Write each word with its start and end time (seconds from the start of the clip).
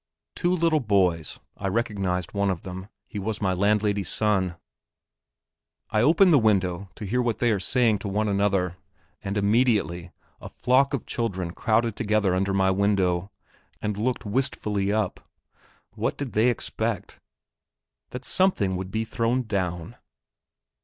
Two 0.35 0.55
little 0.55 0.79
boys; 0.79 1.39
I 1.57 1.67
recognized 1.67 2.31
one 2.33 2.49
of 2.49 2.63
them; 2.63 2.87
he 3.05 3.19
was 3.19 3.39
my 3.39 3.53
landlady's 3.53 4.09
son. 4.09 4.55
I 5.91 6.01
open 6.01 6.31
the 6.31 6.39
window 6.39 6.89
to 6.95 7.05
hear 7.05 7.21
what 7.21 7.37
they 7.37 7.51
are 7.51 7.59
saying 7.59 7.99
to 7.99 8.07
one 8.07 8.27
another, 8.27 8.77
and 9.21 9.37
immediately 9.37 10.09
a 10.41 10.49
flock 10.49 10.95
of 10.95 11.05
children 11.05 11.51
crowded 11.51 11.95
together 11.95 12.33
under 12.33 12.51
my 12.51 12.71
window, 12.71 13.29
and 13.79 13.95
looked 13.95 14.25
wistfully 14.25 14.91
up. 14.91 15.19
What 15.91 16.17
did 16.17 16.33
they 16.33 16.49
expect? 16.49 17.19
That 18.09 18.25
something 18.25 18.75
would 18.77 18.89
be 18.89 19.03
thrown 19.03 19.43
down? 19.43 19.97